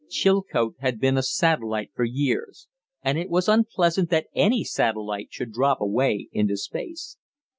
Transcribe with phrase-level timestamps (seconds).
[0.09, 2.67] Chilcote had been a satellite for years,
[3.03, 7.17] and it was unpleasant that any satellite should drop away into space.